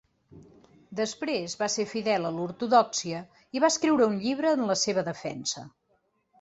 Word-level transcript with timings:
Després 0.99 1.53
va 1.59 1.67
ser 1.73 1.85
fidel 1.91 2.25
a 2.31 2.33
l'ortodòxia 2.39 3.21
i 3.59 3.63
va 3.67 3.73
escriure 3.77 4.11
un 4.15 4.19
llibre 4.27 4.57
en 4.59 4.69
la 4.73 4.81
seva 4.89 5.09
defensa. 5.15 5.69